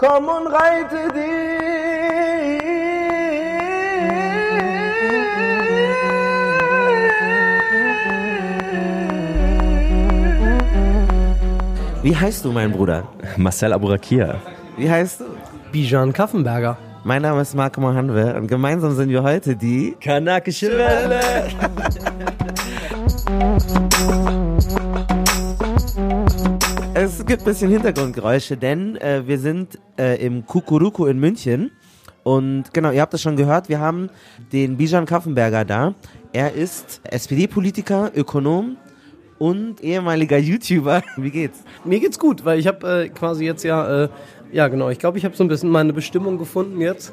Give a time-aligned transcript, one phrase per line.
[0.00, 1.20] Komm und reite dich.
[12.02, 13.06] Wie heißt du, mein Bruder?
[13.36, 14.36] Marcel Aburakia.
[14.78, 15.24] Wie heißt du?
[15.70, 16.78] Bijan Kaffenberger.
[17.04, 21.20] Mein Name ist Marco Mohanwe und gemeinsam sind wir heute die Kanakische Welle.
[27.30, 31.70] gibt ein bisschen Hintergrundgeräusche, denn äh, wir sind äh, im Kukuruku in München.
[32.24, 34.10] Und genau, ihr habt es schon gehört, wir haben
[34.52, 35.94] den Bijan Kaffenberger da.
[36.32, 38.78] Er ist SPD-Politiker, Ökonom
[39.38, 41.04] und ehemaliger YouTuber.
[41.18, 41.62] Wie geht's?
[41.84, 44.08] Mir geht's gut, weil ich habe äh, quasi jetzt ja, äh,
[44.50, 47.12] ja genau, ich glaube, ich habe so ein bisschen meine Bestimmung gefunden jetzt.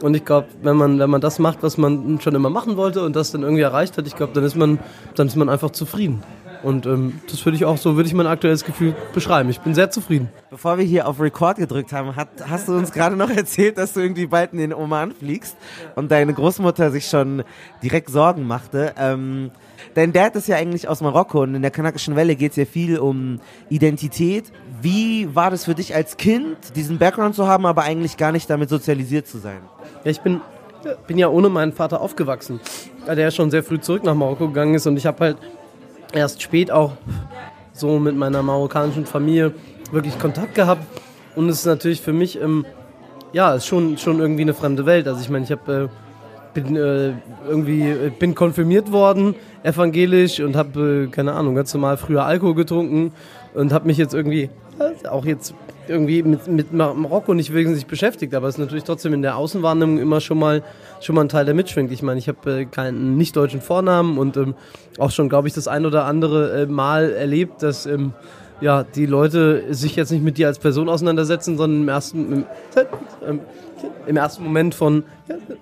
[0.00, 3.04] Und ich glaube, wenn man, wenn man das macht, was man schon immer machen wollte
[3.04, 4.78] und das dann irgendwie erreicht hat, ich glaube, dann
[5.16, 6.22] dann ist man einfach zufrieden.
[6.62, 9.48] Und ähm, das würde ich auch so, würde ich mein aktuelles Gefühl beschreiben.
[9.48, 10.28] Ich bin sehr zufrieden.
[10.50, 13.94] Bevor wir hier auf Record gedrückt haben, hat, hast du uns gerade noch erzählt, dass
[13.94, 15.56] du irgendwie bald in den Oman fliegst
[15.96, 17.44] und deine Großmutter sich schon
[17.82, 18.94] direkt Sorgen machte.
[18.98, 19.50] Ähm,
[19.94, 22.64] dein Dad ist ja eigentlich aus Marokko und in der kanakischen Welle geht es ja
[22.66, 24.52] viel um Identität.
[24.82, 28.50] Wie war das für dich als Kind, diesen Background zu haben, aber eigentlich gar nicht
[28.50, 29.60] damit sozialisiert zu sein?
[30.04, 30.40] Ja, ich bin,
[31.06, 32.60] bin ja ohne meinen Vater aufgewachsen,
[33.06, 35.36] der schon sehr früh zurück nach Marokko gegangen ist und ich habe halt
[36.14, 36.92] erst spät auch
[37.72, 39.54] so mit meiner marokkanischen Familie
[39.92, 40.82] wirklich Kontakt gehabt.
[41.36, 42.66] Und es ist natürlich für mich, ähm,
[43.32, 45.06] ja, ist schon, schon irgendwie eine fremde Welt.
[45.06, 45.88] Also ich meine, ich habe äh,
[46.54, 47.12] bin äh,
[47.48, 52.54] irgendwie äh, bin konfirmiert worden, evangelisch und habe äh, keine Ahnung ganz normal früher Alkohol
[52.54, 53.12] getrunken
[53.54, 54.50] und habe mich jetzt irgendwie
[55.08, 55.54] auch jetzt
[55.90, 59.98] irgendwie mit, mit Marokko nicht wesentlich beschäftigt, aber es ist natürlich trotzdem in der Außenwahrnehmung
[59.98, 60.62] immer schon mal
[61.00, 61.90] schon mal ein Teil, der mitschwingt.
[61.92, 64.54] Ich meine, ich habe äh, keinen nicht deutschen Vornamen und ähm,
[64.98, 68.12] auch schon, glaube ich, das ein oder andere äh, Mal erlebt, dass ähm,
[68.60, 72.44] ja, die Leute sich jetzt nicht mit dir als Person auseinandersetzen, sondern im ersten, im,
[72.74, 73.38] äh,
[74.06, 75.04] im ersten Moment von,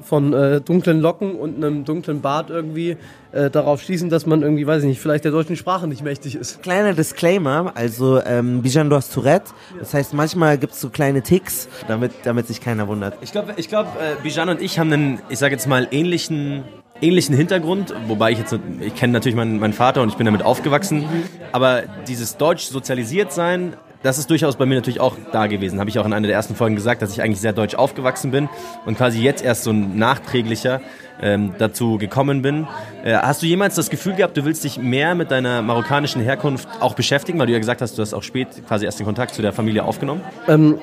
[0.01, 2.97] von äh, dunklen Locken und einem dunklen Bart irgendwie
[3.33, 6.35] äh, darauf schließen, dass man irgendwie, weiß ich nicht, vielleicht der deutschen Sprache nicht mächtig
[6.35, 6.63] ist.
[6.63, 11.23] Kleiner Disclaimer, also ähm, Bijan, du hast Tourette, das heißt manchmal gibt es so kleine
[11.23, 13.17] Ticks, damit, damit sich keiner wundert.
[13.21, 16.65] Ich glaube, ich glaub, äh, Bijan und ich haben einen, ich sage jetzt mal, ähnlichen
[17.01, 20.43] ähnlichen Hintergrund, wobei ich jetzt, ich kenne natürlich meinen, meinen Vater und ich bin damit
[20.43, 21.05] aufgewachsen,
[21.53, 25.81] aber dieses deutsch sozialisiert sein das ist durchaus bei mir natürlich auch da gewesen.
[25.81, 28.31] Habe ich auch in einer der ersten Folgen gesagt, dass ich eigentlich sehr deutsch aufgewachsen
[28.31, 28.49] bin
[28.87, 30.81] und quasi jetzt erst so ein nachträglicher
[31.23, 32.67] ähm, dazu gekommen bin.
[33.05, 36.69] Äh, hast du jemals das Gefühl gehabt, du willst dich mehr mit deiner marokkanischen Herkunft
[36.81, 39.35] auch beschäftigen, weil du ja gesagt hast, du hast auch spät quasi erst den Kontakt
[39.35, 40.21] zu der Familie aufgenommen?
[40.47, 40.79] Ähm,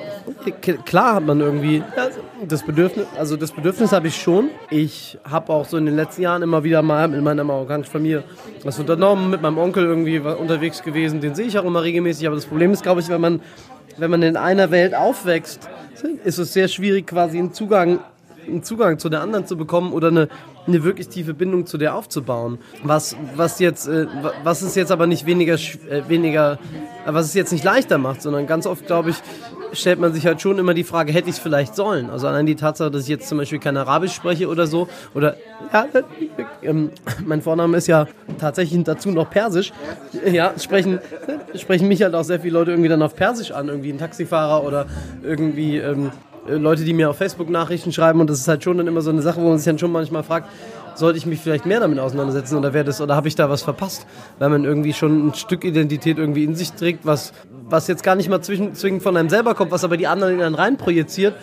[0.86, 1.84] klar hat man irgendwie
[2.48, 4.50] das Bedürfnis, also das Bedürfnis habe ich schon.
[4.70, 8.24] Ich habe auch so in den letzten Jahren immer wieder mal mit meiner marokkanischen Familie
[8.64, 12.36] was unternommen, mit meinem Onkel irgendwie unterwegs gewesen, den sehe ich auch immer regelmäßig, aber
[12.36, 13.42] das Problem ist, glaube ich, wenn man,
[13.98, 15.70] wenn man in einer Welt aufwächst,
[16.24, 18.00] ist es sehr schwierig, quasi einen Zugang,
[18.48, 20.30] einen Zugang zu der anderen zu bekommen oder eine,
[20.68, 22.60] eine wirklich tiefe Bindung zu der aufzubauen.
[22.84, 24.08] Was, was, jetzt, äh,
[24.44, 26.60] was es jetzt aber nicht weniger, äh, weniger,
[27.06, 29.18] was es jetzt nicht leichter macht, sondern ganz oft, glaube ich,
[29.74, 32.10] stellt man sich halt schon immer die Frage, hätte ich es vielleicht sollen?
[32.10, 35.36] Also allein die Tatsache, dass ich jetzt zum Beispiel kein Arabisch spreche oder so, oder
[35.74, 36.90] ja, äh, äh,
[37.26, 38.08] mein Vorname ist ja
[38.40, 39.74] tatsächlich dazu noch Persisch.
[40.26, 41.00] Ja, sprechen,
[41.56, 44.64] sprechen mich halt auch sehr viele Leute irgendwie dann auf Persisch an, irgendwie ein Taxifahrer
[44.64, 44.86] oder
[45.24, 46.12] irgendwie ähm,
[46.48, 49.10] Leute, die mir auf Facebook Nachrichten schreiben und das ist halt schon dann immer so
[49.10, 50.50] eine Sache, wo man sich dann schon manchmal fragt,
[50.96, 53.64] sollte ich mich vielleicht mehr damit auseinandersetzen oder wäre das oder habe ich da was
[53.64, 54.06] verpasst,
[54.40, 57.34] weil man irgendwie schon ein Stück Identität irgendwie in sich trägt, was
[57.68, 60.42] was jetzt gar nicht mal zwingend von einem selber kommt, was aber die anderen in
[60.42, 61.36] einen rein projiziert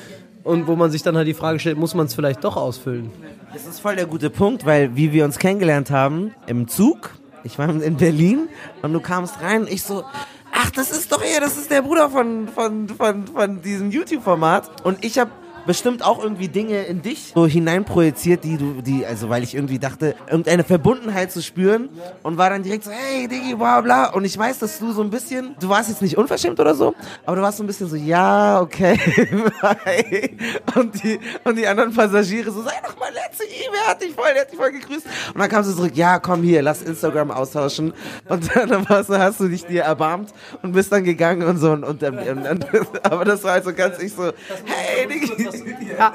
[0.45, 3.11] und wo man sich dann halt die Frage stellt, muss man es vielleicht doch ausfüllen?
[3.53, 7.11] Das ist voll der gute Punkt, weil wie wir uns kennengelernt haben im Zug,
[7.45, 8.49] ich war in Berlin
[8.83, 10.05] und du kamst rein, ich so,
[10.53, 14.85] ach, das ist doch er, das ist der Bruder von, von, von, von diesem YouTube-Format.
[14.85, 15.31] Und ich habe
[15.67, 19.79] bestimmt auch irgendwie Dinge in dich so hineinprojiziert, die du, die, also weil ich irgendwie
[19.79, 21.89] dachte, irgendeine Verbundenheit zu spüren
[22.23, 24.11] und war dann direkt so, hey Diggi, bla bla.
[24.11, 26.95] Und ich weiß, dass du so ein bisschen, du warst jetzt nicht unverschämt oder so,
[27.25, 28.99] aber du warst so ein bisschen so, ja, okay.
[30.75, 34.13] und, die, und die anderen Passagiere so, sei doch mal letzte ihm, er hat dich
[34.13, 35.07] voll, er hat dich voll gegrüßt.
[35.35, 37.93] Und dann kamst du zurück, ja, komm hier, lass Instagram austauschen.
[38.29, 40.33] Und dann warst du, hast du dich dir erbarmt
[40.63, 41.73] und bist dann gegangen und so.
[41.73, 42.67] Und, und, und, und
[43.05, 44.33] aber das war halt so ganz ich so,
[44.65, 45.52] hey Diggi
[45.99, 46.15] ja,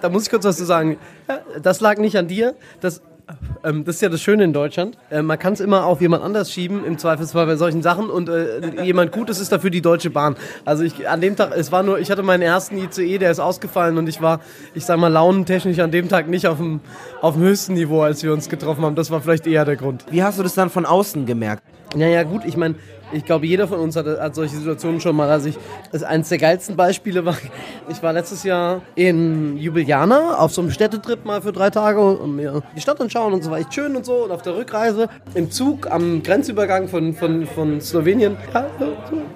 [0.00, 0.98] da muss ich kurz was zu sagen.
[1.62, 2.54] Das lag nicht an dir.
[2.80, 3.02] Das,
[3.64, 4.96] ähm, das ist ja das Schöne in Deutschland.
[5.10, 8.10] Äh, man kann es immer auf jemand anders schieben, im Zweifelsfall bei solchen Sachen.
[8.10, 10.36] Und äh, jemand Gutes ist dafür die Deutsche Bahn.
[10.64, 13.40] Also ich, an dem Tag, es war nur, ich hatte meinen ersten ICE, der ist
[13.40, 14.40] ausgefallen und ich war,
[14.74, 16.80] ich sag mal, launentechnisch an dem Tag nicht auf dem,
[17.20, 18.96] auf dem höchsten Niveau, als wir uns getroffen haben.
[18.96, 20.04] Das war vielleicht eher der Grund.
[20.10, 21.62] Wie hast du das dann von außen gemerkt?
[21.94, 22.76] Naja, gut, ich meine,
[23.12, 25.28] ich glaube, jeder von uns hat, hat solche Situationen schon mal.
[25.28, 25.58] Also ich,
[25.90, 27.36] das eines der geilsten Beispiele war,
[27.88, 32.36] ich war letztes Jahr in Ljubljana auf so einem Städtetrip mal für drei Tage und
[32.36, 34.24] mir die Stadt anschauen und so war echt schön und so.
[34.24, 38.36] Und auf der Rückreise im Zug am Grenzübergang von, von, von Slowenien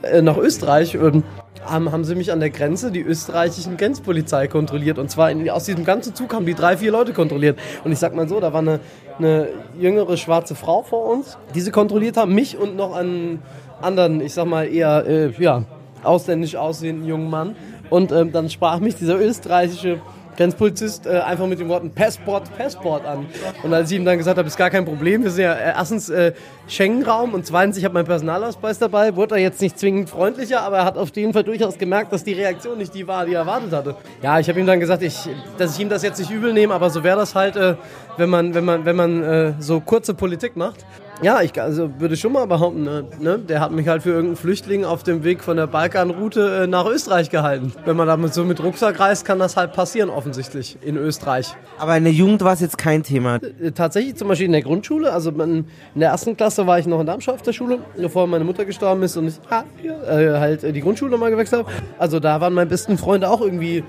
[0.03, 1.25] äh, nach Österreich und
[1.65, 4.99] haben, haben sie mich an der Grenze, die österreichischen Grenzpolizei kontrolliert.
[4.99, 7.59] Und zwar in, aus diesem ganzen Zug haben die drei, vier Leute kontrolliert.
[7.85, 8.81] Und ich sag mal so, da war eine,
[9.19, 9.49] eine
[9.79, 13.43] jüngere schwarze Frau vor uns, die sie kontrolliert haben, mich und noch einen
[13.81, 15.65] anderen, ich sag mal eher, äh, ja,
[16.03, 17.57] ausländisch aussehenden jungen Mann.
[17.91, 20.01] Und ähm, dann sprach mich dieser österreichische
[20.37, 23.27] Grenzpolizist äh, einfach mit den Worten Passport, Passport an.
[23.63, 25.73] Und als ich ihm dann gesagt habe, ist gar kein Problem, wir sind ja äh,
[25.77, 26.33] erstens äh,
[26.67, 30.79] Schengen-Raum und zweitens, ich habe meinen Personalausweis dabei, wurde er jetzt nicht zwingend freundlicher, aber
[30.79, 33.41] er hat auf jeden Fall durchaus gemerkt, dass die Reaktion nicht die war, die er
[33.41, 33.97] erwartet hatte.
[34.23, 35.29] Ja, ich habe ihm dann gesagt, ich,
[35.59, 37.77] dass ich ihm das jetzt nicht übel nehme, aber so wäre das halt, äh,
[38.17, 40.85] wenn man, wenn man, wenn man äh, so kurze Politik macht.
[41.23, 44.37] Ja, ich also würde schon mal behaupten, ne, ne, der hat mich halt für irgendeinen
[44.37, 47.73] Flüchtling auf dem Weg von der Balkanroute äh, nach Österreich gehalten.
[47.85, 51.55] Wenn man damit so mit Rucksack reist, kann das halt passieren offensichtlich in Österreich.
[51.79, 53.37] Aber in der Jugend war es jetzt kein Thema.
[53.37, 57.01] Äh, Tatsächlich zum Beispiel in der Grundschule, also in der ersten Klasse war ich noch
[57.01, 60.63] in Darmstadt auf der Schule, bevor meine Mutter gestorben ist und ich ah, äh, halt
[60.63, 61.73] die Grundschule nochmal gewechselt habe.
[61.99, 63.85] Also da waren meine besten Freunde auch irgendwie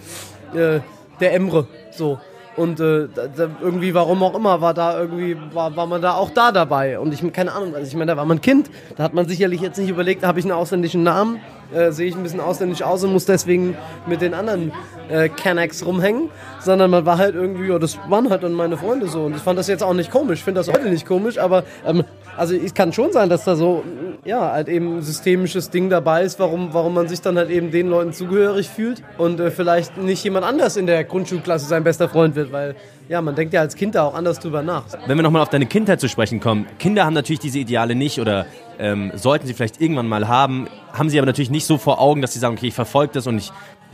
[0.53, 0.79] äh,
[1.19, 2.19] der Emre, so.
[2.55, 6.29] Und äh, da, irgendwie, warum auch immer, war da irgendwie, war, war man da auch
[6.29, 6.99] da dabei.
[6.99, 8.69] Und ich, keine Ahnung, also ich meine, da war man Kind.
[8.95, 11.39] Da hat man sicherlich jetzt nicht überlegt, habe ich einen ausländischen Namen,
[11.73, 14.71] äh, sehe ich ein bisschen ausländisch aus und muss deswegen mit den anderen
[15.09, 16.29] äh, Canacs rumhängen.
[16.59, 19.23] Sondern man war halt irgendwie, ja, das waren halt dann meine Freunde so.
[19.25, 20.43] Und ich fand das jetzt auch nicht komisch.
[20.43, 22.03] Finde das heute nicht komisch, aber ähm,
[22.37, 23.83] also es kann schon sein, dass da so,
[24.25, 27.71] ja, halt eben ein systemisches Ding dabei ist, warum, warum man sich dann halt eben
[27.71, 32.09] den Leuten zugehörig fühlt und äh, vielleicht nicht jemand anders in der Grundschulklasse sein bester
[32.09, 32.75] Freund wird, weil
[33.07, 34.85] ja, man denkt ja als Kind da auch anders drüber nach.
[35.05, 38.19] Wenn wir nochmal auf deine Kindheit zu sprechen kommen, Kinder haben natürlich diese Ideale nicht
[38.19, 38.47] oder
[38.79, 42.21] ähm, sollten sie vielleicht irgendwann mal haben, haben sie aber natürlich nicht so vor Augen,
[42.21, 43.51] dass sie sagen, okay, ich verfolge das und ich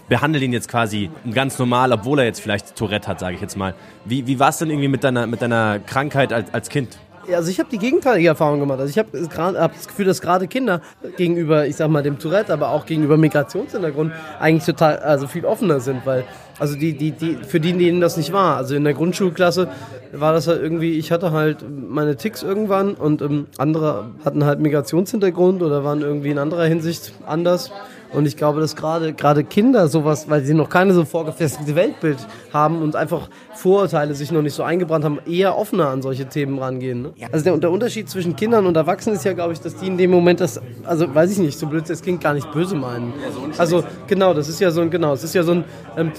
[0.09, 3.55] behandle ihn jetzt quasi ganz normal, obwohl er jetzt vielleicht Tourette hat, sage ich jetzt
[3.55, 3.73] mal.
[4.03, 6.97] Wie, wie war es denn irgendwie mit deiner, mit deiner Krankheit als, als Kind?
[7.33, 8.79] Also ich habe die gegenteilige Erfahrung gemacht.
[8.79, 10.81] Also ich habe hab das Gefühl, dass gerade Kinder
[11.17, 15.79] gegenüber, ich sag mal, dem Tourette, aber auch gegenüber Migrationshintergrund eigentlich total, also viel offener
[15.79, 16.25] sind, weil
[16.59, 18.57] also die, die, die, für die, denen das nicht war.
[18.57, 19.69] Also in der Grundschulklasse
[20.11, 24.59] war das halt irgendwie, ich hatte halt meine Ticks irgendwann und ähm, andere hatten halt
[24.59, 27.71] Migrationshintergrund oder waren irgendwie in anderer Hinsicht anders.
[28.13, 32.17] Und ich glaube, dass gerade gerade Kinder sowas, weil sie noch keine so vorgefestigte Weltbild
[32.51, 36.59] haben und einfach Vorurteile sich noch nicht so eingebrannt haben, eher offener an solche Themen
[36.59, 37.03] rangehen.
[37.03, 37.13] Ne?
[37.31, 39.97] Also der, der, Unterschied zwischen Kindern und Erwachsenen ist ja, glaube ich, dass die in
[39.97, 43.13] dem Moment das, also weiß ich nicht, so blöd, das klingt gar nicht böse meinen.
[43.57, 45.63] Also genau, das ist ja so ein, genau, es ist ja so ein,
[45.97, 46.11] ähm,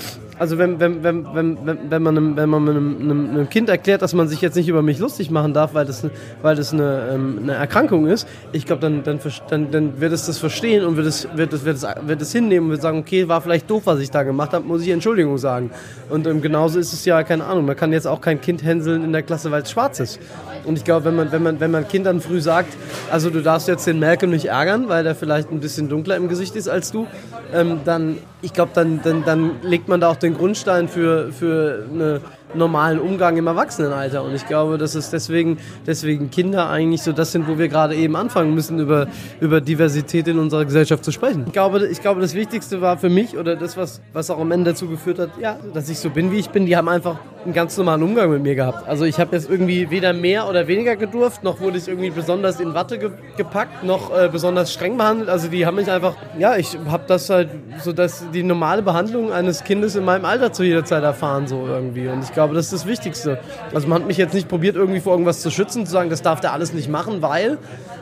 [0.42, 1.56] also wenn, wenn, wenn, wenn,
[1.88, 4.66] wenn man, einem, wenn man einem, einem, einem, Kind erklärt, dass man sich jetzt nicht
[4.66, 6.04] über mich lustig machen darf, weil das,
[6.42, 10.26] weil das eine, ähm, eine Erkrankung ist, ich glaube, dann, dann, dann, dann wird es
[10.26, 12.98] das verstehen und wird es, wird es, wird es, wird es hinnehmen und wird sagen,
[12.98, 15.70] okay, war vielleicht doof, was ich da gemacht habe, muss ich Entschuldigung sagen.
[16.10, 19.04] Und ähm, genauso ist es ja, keine Ahnung, man kann jetzt auch kein Kind hänseln
[19.04, 20.18] in der Klasse, weil es schwarz ist.
[20.64, 22.76] Und ich glaube, wenn man, wenn, man, wenn man Kindern früh sagt,
[23.10, 26.28] also du darfst jetzt den Malcolm nicht ärgern, weil der vielleicht ein bisschen dunkler im
[26.28, 27.06] Gesicht ist als du,
[27.52, 31.86] ähm, dann, ich glaube, dann, dann, dann legt man da auch den Grundstein für, für
[31.92, 32.20] eine
[32.54, 34.22] normalen Umgang im Erwachsenenalter.
[34.22, 37.94] Und ich glaube, dass es deswegen, deswegen Kinder eigentlich so das sind, wo wir gerade
[37.94, 39.06] eben anfangen müssen, über,
[39.40, 41.44] über Diversität in unserer Gesellschaft zu sprechen.
[41.46, 44.52] Ich glaube, ich glaube, das Wichtigste war für mich oder das, was, was auch am
[44.52, 47.16] Ende dazu geführt hat, ja, dass ich so bin, wie ich bin, die haben einfach
[47.44, 48.88] einen ganz normalen Umgang mit mir gehabt.
[48.88, 52.60] Also ich habe jetzt irgendwie weder mehr oder weniger gedurft, noch wurde ich irgendwie besonders
[52.60, 55.28] in Watte ge gepackt, noch äh, besonders streng behandelt.
[55.28, 57.50] Also die haben mich einfach, ja, ich habe das halt
[57.82, 61.66] so, dass die normale Behandlung eines Kindes in meinem Alter zu jeder Zeit erfahren, so
[61.66, 62.08] irgendwie.
[62.08, 63.38] Und ich glaube, das ist das Wichtigste.
[63.74, 66.22] Also man hat mich jetzt nicht probiert, irgendwie vor irgendwas zu schützen, zu sagen, das
[66.22, 67.58] darf der alles nicht machen, weil.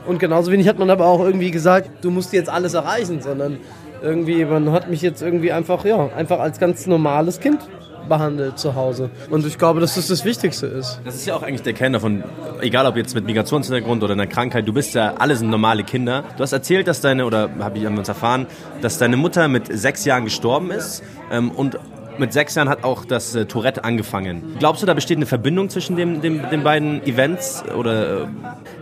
[0.07, 3.59] Und genauso wenig hat man aber auch irgendwie gesagt, du musst jetzt alles erreichen, sondern
[4.03, 7.61] irgendwie, man hat mich jetzt irgendwie einfach, ja, einfach als ganz normales Kind
[8.09, 9.11] behandelt zu Hause.
[9.31, 11.01] Und ich glaube, dass das das Wichtigste ist.
[11.05, 12.25] Das ist ja auch eigentlich der Kern davon,
[12.61, 16.25] egal ob jetzt mit Migrationshintergrund oder einer Krankheit, du bist ja alles normale Kinder.
[16.37, 18.47] Du hast erzählt, dass deine, oder habe ich uns erfahren,
[18.81, 21.79] dass deine Mutter mit sechs Jahren gestorben ist ähm, und
[22.19, 24.57] mit sechs Jahren hat auch das äh, Tourette angefangen.
[24.59, 27.65] Glaubst du, da besteht eine Verbindung zwischen dem, dem, den beiden Events?
[27.77, 28.27] Oder, äh?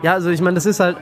[0.03, 0.97] Ja, also ich meine, das ist halt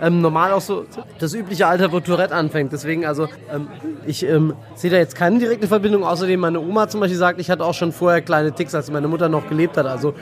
[0.00, 0.84] ähm, normal auch so
[1.18, 2.72] das übliche Alter, wo Tourette anfängt.
[2.72, 3.68] Deswegen, also ähm,
[4.06, 6.04] ich ähm, sehe da jetzt keine direkte Verbindung.
[6.04, 9.08] Außerdem meine Oma zum Beispiel sagt, ich hatte auch schon vorher kleine Ticks, als meine
[9.08, 9.86] Mutter noch gelebt hat.
[9.86, 10.14] Also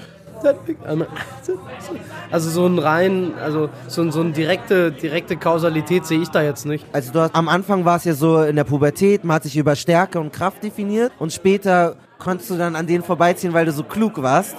[2.30, 6.66] also so ein rein, also so, so eine direkte, direkte Kausalität sehe ich da jetzt
[6.66, 6.86] nicht.
[6.92, 9.56] Also du hast, am Anfang war es ja so in der Pubertät, man hat sich
[9.56, 13.72] über Stärke und Kraft definiert und später konntest du dann an denen vorbeiziehen, weil du
[13.72, 14.56] so klug warst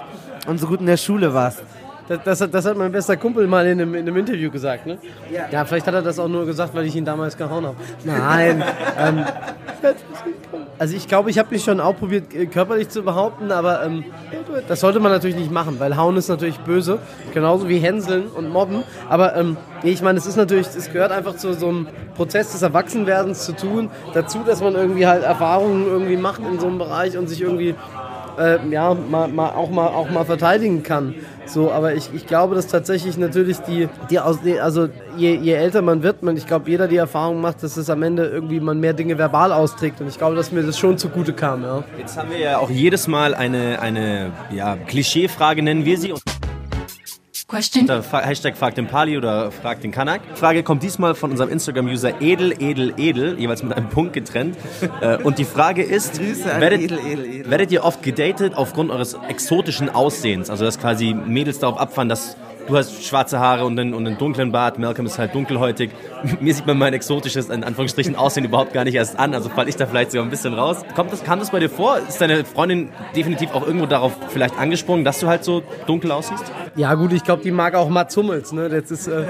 [0.47, 1.63] und so gut in der Schule warst.
[2.09, 4.87] Das, das, hat, das hat mein bester Kumpel mal in einem, in einem Interview gesagt,
[4.87, 4.97] ne?
[5.31, 5.47] Ja.
[5.51, 7.75] ja, vielleicht hat er das auch nur gesagt, weil ich ihn damals gehauen habe.
[8.03, 8.63] Nein.
[8.97, 9.25] ähm,
[10.79, 14.05] also ich glaube, ich habe mich schon auch probiert, äh, körperlich zu behaupten, aber ähm,
[14.67, 16.99] das sollte man natürlich nicht machen, weil Hauen ist natürlich böse,
[17.33, 18.83] genauso wie Hänseln und Mobben.
[19.07, 22.61] Aber ähm, ich meine, es ist natürlich, es gehört einfach zu so einem Prozess des
[22.61, 27.17] Erwachsenwerdens zu tun, dazu, dass man irgendwie halt Erfahrungen irgendwie macht in so einem Bereich
[27.17, 27.75] und sich irgendwie
[28.39, 31.15] äh, ja, mal, mal, auch, mal, auch mal verteidigen kann.
[31.45, 36.03] So, aber ich, ich glaube, dass tatsächlich natürlich die, die, also je, je älter man
[36.03, 38.93] wird, man, ich glaube, jeder die Erfahrung macht, dass es am Ende irgendwie man mehr
[38.93, 39.99] Dinge verbal austrägt.
[40.01, 41.63] Und ich glaube, dass mir das schon zugute kam.
[41.63, 41.83] Ja.
[41.97, 46.13] Jetzt haben wir ja auch jedes Mal eine, eine ja, Klischeefrage, nennen wir sie.
[47.49, 47.89] Question.
[48.11, 50.21] Hashtag fragt den Pali oder fragt den Kanak.
[50.35, 54.55] Frage kommt diesmal von unserem Instagram-User edel, edel, edel, jeweils mit einem Punkt getrennt.
[55.01, 57.49] Äh, und die Frage ist, werdet, edel, edel, edel.
[57.49, 60.51] werdet ihr oft gedatet aufgrund eures exotischen Aussehens?
[60.51, 62.37] Also dass quasi Mädels darauf abfahren, dass
[62.69, 65.91] du hast schwarze Haare und einen, und einen dunklen Bart, Malcolm ist halt dunkelhäutig.
[66.39, 69.69] Mir sieht man mein exotisches, in Anführungsstrichen, Aussehen überhaupt gar nicht erst an, also falle
[69.69, 70.83] ich da vielleicht sogar ein bisschen raus.
[70.95, 71.97] Kommt das, kam das bei dir vor?
[71.97, 76.43] Ist deine Freundin definitiv auch irgendwo darauf vielleicht angesprungen, dass du halt so dunkel aussiehst?
[76.75, 78.69] Ja gut, ich glaube, die mag auch Mats Hummels, ne?
[78.69, 79.25] Das ist, äh,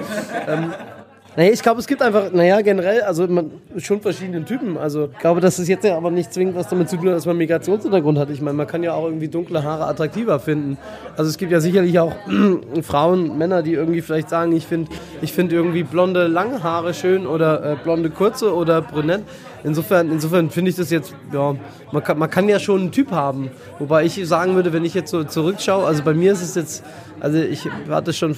[0.47, 0.73] ähm,
[1.35, 4.77] naja, ich glaube, es gibt einfach, naja, generell, also man, schon verschiedene Typen.
[4.77, 7.15] Also ich glaube, dass es jetzt ja aber nicht zwingend was damit zu tun hat,
[7.15, 8.29] dass man Migrationshintergrund hat.
[8.31, 10.77] Ich meine, man kann ja auch irgendwie dunkle Haare attraktiver finden.
[11.15, 12.13] Also es gibt ja sicherlich auch
[12.81, 17.27] Frauen, Männer, die irgendwie vielleicht sagen, ich finde ich find irgendwie blonde lange Haare schön
[17.27, 19.21] oder äh, blonde kurze oder brünett.
[19.63, 21.55] Insofern, insofern finde ich das jetzt, ja,
[21.91, 23.51] man kann, man kann ja schon einen Typ haben.
[23.77, 26.83] Wobei ich sagen würde, wenn ich jetzt so zurückschaue, also bei mir ist es jetzt,
[27.19, 28.35] also ich hatte schon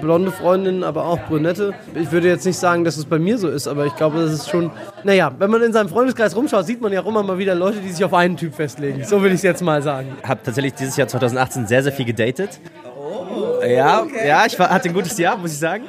[0.00, 1.74] blonde Freundinnen, aber auch brünette.
[1.94, 4.32] Ich würde jetzt nicht sagen, dass es bei mir so ist, aber ich glaube, das
[4.32, 4.70] ist schon,
[5.04, 7.78] naja, wenn man in seinem Freundeskreis rumschaut, sieht man ja auch immer mal wieder Leute,
[7.78, 9.04] die sich auf einen Typ festlegen.
[9.04, 10.16] So will ich es jetzt mal sagen.
[10.22, 12.60] Ich habe tatsächlich dieses Jahr 2018 sehr, sehr viel gedatet.
[13.66, 14.28] Ja, okay.
[14.28, 15.84] ja, ich war, hatte ein gutes Jahr, muss ich sagen.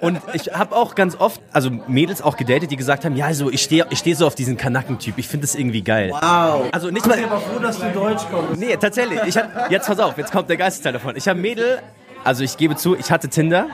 [0.00, 3.50] Und ich habe auch ganz oft, also Mädels auch gedatet, die gesagt haben, ja, also
[3.50, 5.14] ich stehe ich steh so auf diesen Kanakentyp.
[5.18, 6.10] Ich finde das irgendwie geil.
[6.10, 6.66] Wow.
[6.72, 7.14] Also nicht mal.
[7.14, 8.60] Ich bin aber froh, dass du Deutsch kommst.
[8.60, 9.20] Nee, tatsächlich.
[9.26, 11.16] Ich hab, jetzt pass auf, jetzt kommt der Geistesteil davon.
[11.16, 11.78] Ich habe Mädel,
[12.24, 13.68] also ich gebe zu, ich hatte Tinder.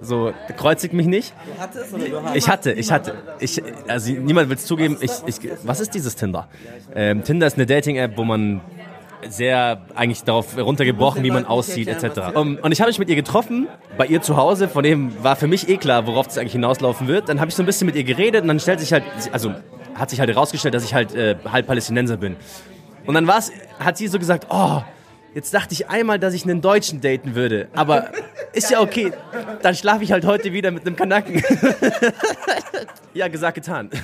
[0.00, 1.32] So, kreuzigt mich nicht.
[1.46, 2.34] Du hattest oder du hast?
[2.34, 3.14] Ich hatte, ich hatte.
[3.38, 4.96] Ich, also niemand will es zugeben.
[5.00, 6.48] Ich, ich, was ist dieses Tinder?
[6.94, 8.62] Ähm, Tinder ist eine Dating-App, wo man
[9.28, 12.34] sehr eigentlich darauf runtergebrochen, wie man aussieht etc.
[12.34, 15.36] Um, und ich habe mich mit ihr getroffen, bei ihr zu Hause, von dem war
[15.36, 17.28] für mich eh klar, worauf es eigentlich hinauslaufen wird.
[17.28, 19.54] Dann habe ich so ein bisschen mit ihr geredet und dann stellt sich halt, also
[19.94, 22.36] hat sich halt herausgestellt, dass ich halt äh, halb Palästinenser bin.
[23.06, 24.82] Und dann war's, hat sie so gesagt, oh,
[25.34, 28.10] jetzt dachte ich einmal, dass ich einen Deutschen daten würde, aber
[28.52, 29.12] ist ja okay,
[29.62, 31.42] dann schlafe ich halt heute wieder mit einem Kanaken.
[33.14, 33.90] ja, gesagt, getan.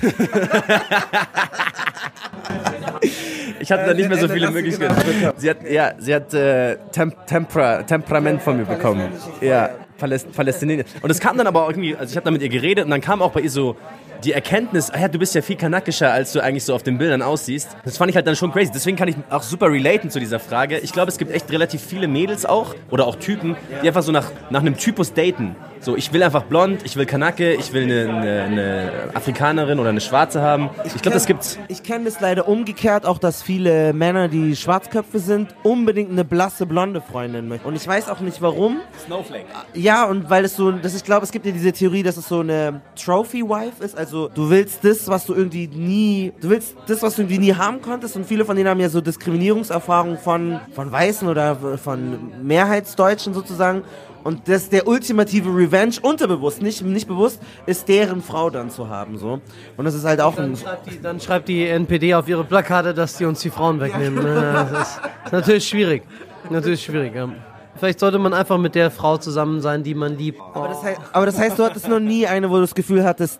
[3.61, 4.95] Ich hatte da nicht mehr so viele Möglichkeiten.
[5.37, 9.11] Sie hat, ja, sie hat äh, Tem Tempera Temperament von mir bekommen.
[9.41, 10.85] Ja, Paläst Palästinenser.
[11.01, 12.91] Und es kam dann aber auch irgendwie, also ich habe da mit ihr geredet und
[12.91, 13.75] dann kam auch bei ihr so
[14.23, 16.97] die Erkenntnis, ah ja, du bist ja viel kanakischer, als du eigentlich so auf den
[16.97, 17.69] Bildern aussiehst.
[17.85, 18.71] Das fand ich halt dann schon crazy.
[18.73, 20.79] Deswegen kann ich auch super relaten zu dieser Frage.
[20.79, 24.11] Ich glaube, es gibt echt relativ viele Mädels auch oder auch Typen, die einfach so
[24.11, 25.55] nach, nach einem Typus daten.
[25.81, 29.89] So, ich will einfach blond, ich will Kanake, ich will eine, eine, eine Afrikanerin oder
[29.89, 30.69] eine Schwarze haben.
[30.83, 31.57] Ich, ich glaube, das gibt's.
[31.69, 36.65] Ich kenne das leider umgekehrt auch, dass viele Männer, die Schwarzköpfe sind, unbedingt eine blasse
[36.65, 37.65] blonde Freundin möchten.
[37.65, 38.81] Und ich weiß auch nicht warum.
[39.05, 39.45] Snowflake.
[39.73, 42.27] Ja, und weil es so, das, ich glaube, es gibt ja diese Theorie, dass es
[42.27, 43.97] so eine Trophy-Wife ist.
[43.97, 47.53] Also du willst das, was du irgendwie nie, du willst das, was du irgendwie nie
[47.53, 48.17] haben konntest.
[48.17, 53.83] Und viele von denen haben ja so Diskriminierungserfahrungen von, von Weißen oder von Mehrheitsdeutschen sozusagen.
[54.23, 59.17] Und das der ultimative Revenge, unterbewusst, nicht, nicht bewusst, ist deren Frau dann zu haben.
[59.17, 59.39] So.
[59.77, 60.55] Und das ist halt auch dann ein.
[60.57, 64.23] Schreibt die, dann schreibt die NPD auf ihre Plakate, dass die uns die Frauen wegnehmen.
[64.23, 66.03] das ist natürlich schwierig.
[66.49, 67.29] Natürlich schwierig, ja.
[67.75, 70.41] Vielleicht sollte man einfach mit der Frau zusammen sein, die man liebt.
[70.53, 73.05] Aber das, heißt, aber das heißt, du hattest noch nie eine, wo du das Gefühl
[73.05, 73.39] hattest,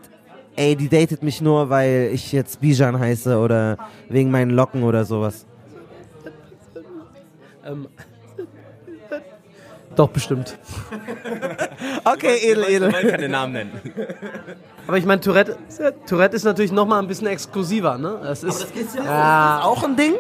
[0.55, 5.03] ey, die datet mich nur, weil ich jetzt Bijan heiße oder wegen meinen Locken oder
[5.03, 5.45] sowas.
[7.65, 7.88] Ähm,
[9.96, 10.58] doch, bestimmt.
[12.05, 12.88] okay, edel, edel.
[12.89, 13.81] Ich wollte keine Namen nennen.
[14.88, 15.58] Aber ich meine, Tourette,
[16.08, 18.19] Tourette ist natürlich nochmal ein bisschen exklusiver, ne?
[18.24, 19.62] Das ist, das ist ja, ja.
[19.63, 20.13] auch ein Ding.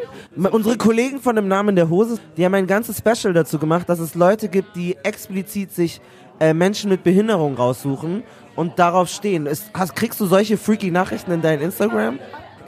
[0.51, 3.99] Unsere Kollegen von dem Namen der Hose, die haben ein ganzes Special dazu gemacht, dass
[3.99, 6.01] es Leute gibt, die explizit sich
[6.39, 8.23] äh, Menschen mit Behinderung raussuchen
[8.55, 9.45] und darauf stehen.
[9.45, 12.19] Ist, hast, kriegst du solche freaky Nachrichten in dein Instagram?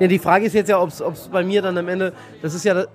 [0.02, 2.66] Ja, die Frage ist jetzt ja, ob es bei mir dann am Ende, das ist
[2.66, 2.88] ja, das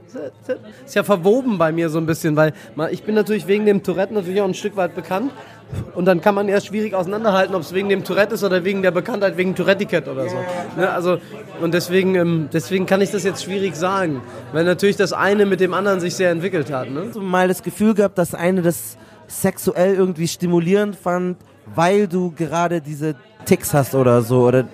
[0.84, 2.52] ist ja verwoben bei mir so ein bisschen, weil
[2.90, 5.30] ich bin natürlich wegen dem Tourette natürlich auch ein Stück weit bekannt.
[5.94, 8.82] Und dann kann man erst schwierig auseinanderhalten, ob es wegen dem Tourette ist oder wegen
[8.82, 10.36] der Bekanntheit wegen Tourette-Ticket oder so.
[10.76, 11.18] Ne, also,
[11.60, 14.20] und deswegen, ähm, deswegen kann ich das jetzt schwierig sagen,
[14.52, 16.90] weil natürlich das eine mit dem anderen sich sehr entwickelt hat.
[16.90, 17.04] Ne?
[17.06, 18.96] Hast du mal das Gefühl gehabt, dass eine das
[19.28, 21.36] sexuell irgendwie stimulierend fand,
[21.72, 24.46] weil du gerade diese Ticks hast oder so?
[24.46, 24.66] Oder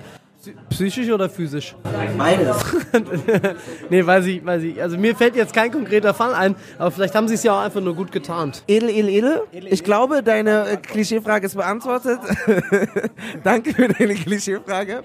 [0.71, 1.77] Psychisch oder physisch?
[2.17, 2.57] beides.
[3.91, 4.83] nee, weiß ich, weiß ich.
[4.83, 7.65] Also mir fällt jetzt kein konkreter Fall ein, aber vielleicht haben sie es ja auch
[7.65, 8.65] einfach nur gut getarnt.
[8.67, 9.73] Edel, edel, edel.
[9.73, 12.21] Ich glaube, deine äh, Klischeefrage ist beantwortet.
[13.45, 15.03] Danke für deine Klischeefrage.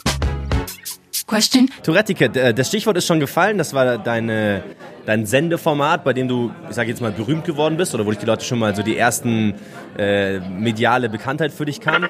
[1.28, 1.70] Question.
[1.84, 3.58] Tourette-Ticket, äh, das Stichwort ist schon gefallen.
[3.58, 4.64] Das war deine,
[5.06, 8.20] dein Sendeformat, bei dem du, ich sage jetzt mal, berühmt geworden bist oder wo dich
[8.20, 9.56] die Leute schon mal so die ersten
[9.98, 12.08] äh, mediale Bekanntheit für dich kamen.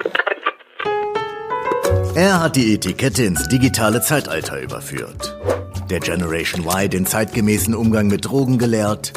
[2.18, 5.38] Er hat die Etikette ins digitale Zeitalter überführt.
[5.88, 9.12] Der Generation Y den zeitgemäßen Umgang mit Drogen gelehrt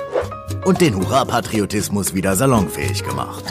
[0.66, 3.44] und den Hurra-Patriotismus wieder salonfähig gemacht.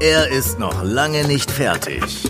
[0.00, 2.28] Er ist noch lange nicht fertig.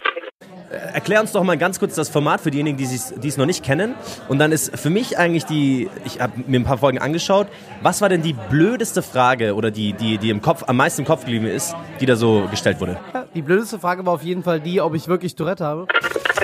[0.92, 3.46] Erklär uns doch mal ganz kurz das Format für diejenigen, die es die es noch
[3.46, 3.94] nicht kennen.
[4.28, 7.49] Und dann ist für mich eigentlich die, ich habe mir ein paar Folgen angeschaut,
[7.82, 11.06] was war denn die blödeste Frage oder die, die, die im Kopf, am meisten im
[11.06, 12.99] Kopf geblieben ist, die da so gestellt wurde?
[13.34, 15.87] Die blödeste Frage war auf jeden Fall die, ob ich wirklich Tourette habe.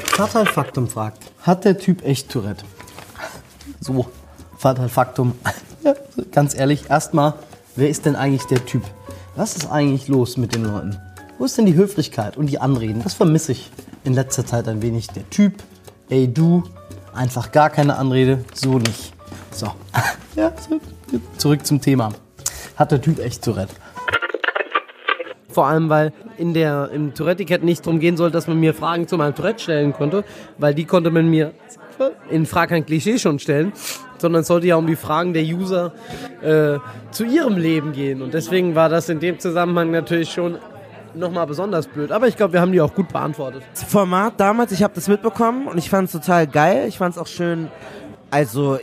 [0.06, 2.64] Fatal Faktum fragt, hat der Typ echt Tourette?
[3.80, 4.06] So,
[4.56, 5.34] Fatal Faktum.
[5.84, 5.94] Ja,
[6.32, 7.34] ganz ehrlich, erstmal,
[7.76, 8.82] wer ist denn eigentlich der Typ?
[9.36, 10.98] Was ist eigentlich los mit den Leuten?
[11.38, 13.00] Wo ist denn die Höflichkeit und die Anreden?
[13.04, 13.70] Das vermisse ich
[14.08, 15.08] in letzter Zeit ein wenig.
[15.08, 15.52] Der Typ,
[16.08, 16.64] ey du,
[17.14, 19.12] einfach gar keine Anrede, so nicht.
[19.52, 19.66] So,
[20.34, 20.52] ja,
[21.36, 22.12] zurück zum Thema.
[22.76, 23.74] Hat der Typ echt Tourette?
[25.50, 29.06] Vor allem, weil in der, im Tourette-Ticket nicht darum gehen sollte, dass man mir Fragen
[29.08, 30.24] zu meinem Tourette stellen konnte,
[30.56, 31.52] weil die konnte man mir
[32.30, 33.72] in Frage kein Klischee schon stellen,
[34.18, 35.92] sondern es sollte ja um die Fragen der User
[36.42, 36.78] äh,
[37.10, 38.22] zu ihrem Leben gehen.
[38.22, 40.58] Und deswegen war das in dem Zusammenhang natürlich schon
[41.18, 42.12] nochmal besonders blöd.
[42.12, 43.62] Aber ich glaube, wir haben die auch gut beantwortet.
[43.72, 46.86] Das Format damals, ich habe das mitbekommen und ich fand es total geil.
[46.88, 47.70] Ich fand es auch schön.
[48.30, 48.78] Also,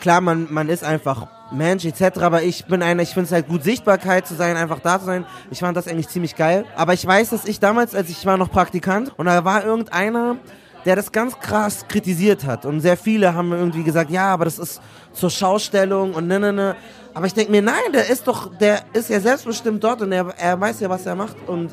[0.00, 2.18] klar, man, man ist einfach Mensch etc.
[2.18, 5.06] Aber ich bin einer, ich finde es halt gut, Sichtbarkeit zu sein, einfach da zu
[5.06, 5.24] sein.
[5.50, 6.64] Ich fand das eigentlich ziemlich geil.
[6.76, 10.36] Aber ich weiß, dass ich damals, als ich war noch Praktikant und da war irgendeiner,
[10.84, 12.64] der das ganz krass kritisiert hat.
[12.64, 14.80] Und sehr viele haben irgendwie gesagt, ja, aber das ist
[15.12, 16.76] zur Schaustellung und ne, ne, ne.
[17.18, 20.32] Aber ich denke mir, nein, der ist doch, der ist ja selbstbestimmt dort und er,
[20.38, 21.34] er weiß ja, was er macht.
[21.48, 21.72] Und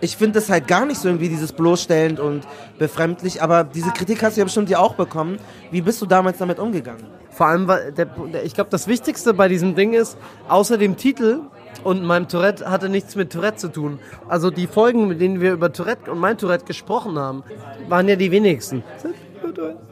[0.00, 2.42] ich finde das halt gar nicht so irgendwie dieses bloßstellend und
[2.80, 3.40] befremdlich.
[3.40, 5.38] Aber diese Kritik hast du ja bestimmt ja auch bekommen.
[5.70, 7.04] Wie bist du damals damit umgegangen?
[7.30, 10.96] Vor allem, weil der, der, ich glaube, das Wichtigste bei diesem Ding ist, außer dem
[10.96, 11.42] Titel
[11.84, 14.00] und meinem Tourette hatte nichts mit Tourette zu tun.
[14.28, 17.44] Also die Folgen, mit denen wir über Tourette und mein Tourette gesprochen haben,
[17.88, 18.82] waren ja die wenigsten.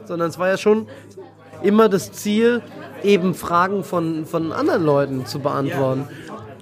[0.03, 0.87] Sondern es war ja schon
[1.63, 2.61] immer das Ziel,
[3.03, 6.07] eben Fragen von, von anderen Leuten zu beantworten.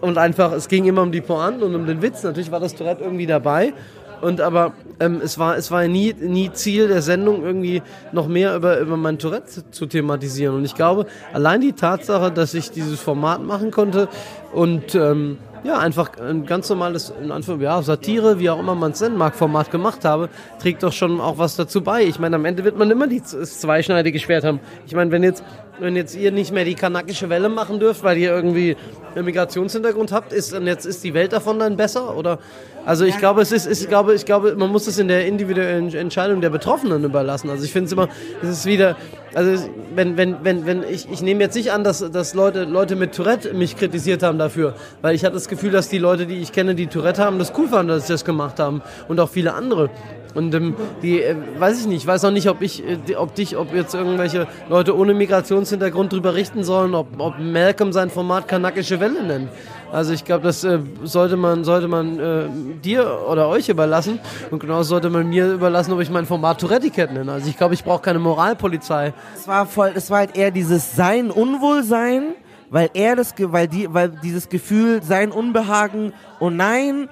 [0.01, 2.23] Und einfach, es ging immer um die Pointen und um den Witz.
[2.23, 3.73] Natürlich war das Tourette irgendwie dabei.
[4.21, 8.55] Und aber ähm, es war, es war nie, nie Ziel der Sendung, irgendwie noch mehr
[8.55, 10.55] über, über mein Tourette zu thematisieren.
[10.55, 14.09] Und ich glaube, allein die Tatsache, dass ich dieses Format machen konnte
[14.51, 18.91] und ähm, ja, einfach ein ganz normales, in Anführungszeichen, ja, Satire, wie auch immer man
[18.91, 20.29] es nennen mag, Format gemacht habe,
[20.61, 22.03] trägt doch schon auch was dazu bei.
[22.03, 24.59] Ich meine, am Ende wird man immer die das zweischneidige Schwert haben.
[24.85, 25.43] Ich meine, wenn jetzt,
[25.79, 28.75] wenn jetzt ihr nicht mehr die kanakische Welle machen dürft, weil ihr irgendwie
[29.15, 32.15] einen Migrationshintergrund habt, ist dann jetzt ist die Welt davon dann besser?
[32.15, 32.39] Oder
[32.85, 35.93] also ich glaube, es ist, ich glaube, ich glaube, man muss es in der individuellen
[35.93, 37.49] Entscheidung der Betroffenen überlassen.
[37.49, 38.07] Also ich finde es immer,
[38.41, 38.95] es ist wieder,
[39.33, 42.95] also wenn, wenn, wenn, wenn ich, ich nehme jetzt nicht an, dass, dass Leute, Leute
[42.95, 46.37] mit Tourette mich kritisiert haben dafür, weil ich hatte das Gefühl, dass die Leute, die
[46.37, 49.29] ich kenne, die Tourette haben, das cool fanden, dass ich das gemacht haben und auch
[49.29, 49.89] viele andere.
[50.35, 53.33] Und ähm, die, äh, weiß ich nicht, ich weiß auch nicht, ob ich, äh, ob
[53.35, 58.47] dich, ob jetzt irgendwelche Leute ohne Migrationshintergrund drüber richten sollen, ob, ob Malcolm sein Format
[58.47, 59.49] kanakische Welle nennt.
[59.91, 62.43] Also ich glaube, das äh, sollte man, sollte man äh,
[62.83, 64.19] dir oder euch überlassen.
[64.51, 67.31] Und genauso sollte man mir überlassen, ob ich mein Format Tourette nenne.
[67.31, 69.13] Also ich glaube, ich brauche keine Moralpolizei.
[69.35, 72.35] Es war voll, es war halt eher dieses Sein, Unwohlsein,
[72.69, 77.09] weil er das, weil die, weil dieses Gefühl, sein Unbehagen, oh nein,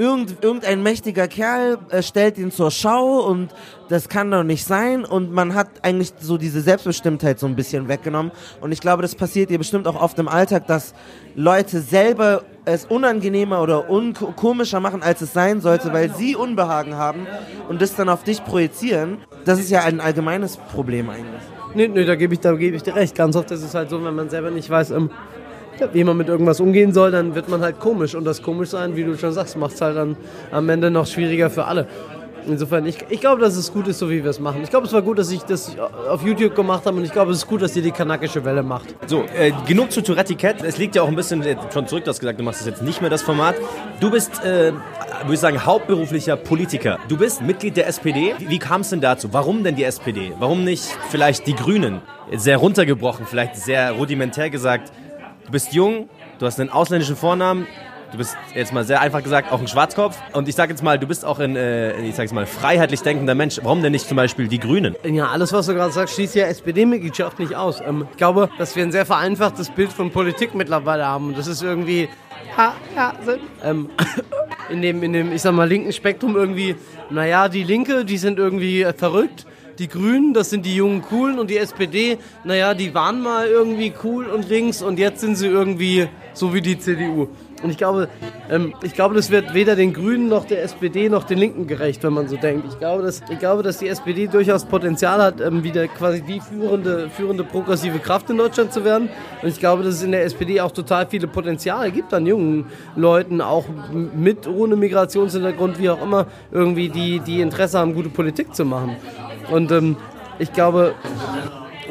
[0.00, 3.50] irgend, irgendein mächtiger Kerl äh, stellt ihn zur Schau und
[3.90, 7.86] das kann doch nicht sein und man hat eigentlich so diese Selbstbestimmtheit so ein bisschen
[7.86, 8.32] weggenommen
[8.62, 10.94] und ich glaube, das passiert dir bestimmt auch oft im Alltag, dass
[11.34, 17.26] Leute selber es unangenehmer oder unkomischer machen, als es sein sollte, weil sie Unbehagen haben
[17.68, 19.18] und das dann auf dich projizieren.
[19.44, 21.42] Das ist ja ein allgemeines Problem eigentlich.
[21.74, 23.14] Nee, nee, da gebe ich, da gebe ich dir recht.
[23.14, 25.10] Ganz oft ist es halt so, wenn man selber nicht weiß, ähm,
[25.92, 28.14] wie man mit irgendwas umgehen soll, dann wird man halt komisch.
[28.14, 30.16] Und das komisch sein, wie du schon sagst, macht es halt dann
[30.50, 31.86] am Ende noch schwieriger für alle.
[32.46, 34.62] Insofern, ich, ich glaube, dass es gut ist, so wie wir es machen.
[34.62, 35.76] Ich glaube, es war gut, dass ich das
[36.08, 38.62] auf YouTube gemacht habe und ich glaube, es ist gut, dass ihr die kanakische Welle
[38.62, 38.94] macht.
[39.06, 40.62] So, äh, genug zu Tourette-Ticket.
[40.62, 42.82] Es liegt ja auch ein bisschen schon zurück, du hast gesagt, du machst das jetzt
[42.82, 43.56] nicht mehr das Format.
[44.00, 44.72] Du bist, äh,
[45.22, 46.98] würde ich sagen, hauptberuflicher Politiker.
[47.08, 48.34] Du bist Mitglied der SPD.
[48.38, 49.28] Wie, wie kam es denn dazu?
[49.32, 50.32] Warum denn die SPD?
[50.38, 52.00] Warum nicht vielleicht die Grünen?
[52.32, 54.92] Sehr runtergebrochen, vielleicht sehr rudimentär gesagt.
[55.50, 56.08] Du bist jung,
[56.38, 57.66] du hast einen ausländischen Vornamen.
[58.12, 60.16] du bist jetzt mal sehr einfach gesagt auch ein Schwarzkopf.
[60.32, 63.00] Und ich sage jetzt mal, du bist auch ein, äh, ich sage jetzt mal, freiheitlich
[63.02, 63.58] denkender Mensch.
[63.60, 64.94] Warum denn nicht zum Beispiel die Grünen?
[65.02, 67.80] Ja, alles, was du gerade sagst, schließt ja SPD-Mitgliedschaft nicht aus.
[67.80, 71.30] Ähm, ich glaube, dass wir ein sehr vereinfachtes Bild von Politik mittlerweile haben.
[71.30, 72.08] Und das ist irgendwie,
[72.56, 73.32] ja, ja, so,
[73.64, 73.90] ähm,
[74.70, 76.76] in, dem, in dem, ich sag mal, linken Spektrum irgendwie,
[77.10, 79.46] naja, die Linke, die sind irgendwie äh, verrückt.
[79.80, 83.94] Die Grünen, das sind die jungen Coolen und die SPD, naja, die waren mal irgendwie
[84.04, 87.28] cool und links und jetzt sind sie irgendwie so wie die CDU.
[87.62, 88.08] Und ich glaube,
[88.50, 92.02] ähm, ich glaube, das wird weder den Grünen noch der SPD noch den Linken gerecht,
[92.02, 92.66] wenn man so denkt.
[92.70, 96.40] Ich glaube, dass, ich glaube, dass die SPD durchaus Potenzial hat, ähm, wieder quasi die
[96.40, 99.08] führende, führende progressive Kraft in Deutschland zu werden.
[99.42, 102.66] Und ich glaube, dass es in der SPD auch total viele Potenziale gibt an jungen
[102.96, 103.64] Leuten, auch
[104.14, 108.96] mit, ohne Migrationshintergrund, wie auch immer, irgendwie, die, die Interesse haben, gute Politik zu machen.
[109.50, 109.96] Und ähm,
[110.38, 110.94] ich glaube,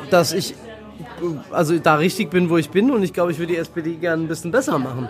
[0.09, 0.55] dass ich
[1.51, 4.23] also da richtig bin, wo ich bin und ich glaube, ich würde die SPD gerne
[4.23, 5.09] ein bisschen besser machen.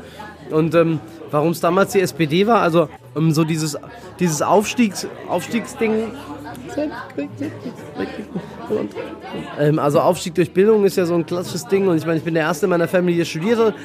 [0.49, 0.99] Und ähm,
[1.31, 3.77] warum es damals die SPD war, also ähm, so dieses,
[4.19, 6.11] dieses Aufstiegs, Aufstiegsding.
[9.59, 12.23] Ähm, also Aufstieg durch Bildung ist ja so ein klassisches Ding und ich meine, ich
[12.23, 13.75] bin der Erste in meiner Familie, der studiert hat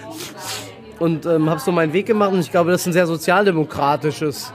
[0.99, 4.53] und ähm, habe so meinen Weg gemacht und ich glaube, das ist ein sehr sozialdemokratisches